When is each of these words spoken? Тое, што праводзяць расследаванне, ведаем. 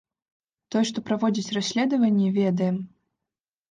Тое, 0.75 0.83
што 0.91 1.05
праводзяць 1.11 1.55
расследаванне, 1.59 2.35
ведаем. 2.43 2.85